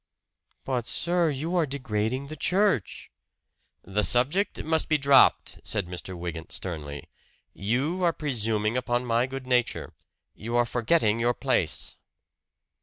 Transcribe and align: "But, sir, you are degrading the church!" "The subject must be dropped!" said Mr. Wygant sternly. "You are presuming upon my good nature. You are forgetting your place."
"But, 0.65 0.87
sir, 0.87 1.29
you 1.29 1.55
are 1.55 1.67
degrading 1.67 2.25
the 2.25 2.35
church!" 2.35 3.11
"The 3.83 4.01
subject 4.01 4.63
must 4.63 4.89
be 4.89 4.97
dropped!" 4.97 5.59
said 5.63 5.85
Mr. 5.85 6.17
Wygant 6.17 6.51
sternly. 6.51 7.07
"You 7.53 8.03
are 8.03 8.11
presuming 8.11 8.75
upon 8.75 9.05
my 9.05 9.27
good 9.27 9.45
nature. 9.45 9.93
You 10.33 10.55
are 10.55 10.65
forgetting 10.65 11.19
your 11.19 11.35
place." 11.35 11.97